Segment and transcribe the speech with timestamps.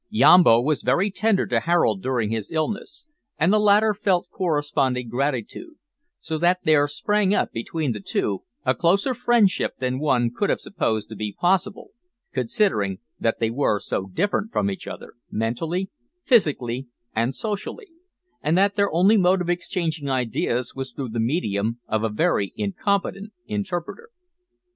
[0.09, 3.05] Yambo was very tender to Harold during his illness,
[3.37, 5.75] and the latter felt corresponding gratitude,
[6.19, 10.59] so that there sprang up between the two a closer friendship than one could have
[10.59, 11.89] supposed to be possible,
[12.33, 15.91] considering that they were so different from each other, mentally,
[16.23, 17.89] physically, and socially,
[18.41, 22.51] and that their only mode of exchanging ideas was through the medium of a very
[22.55, 24.09] incompetent interpreter.